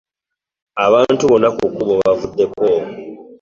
[0.85, 2.65] Abantu bonna ku kkubo bavuddeko.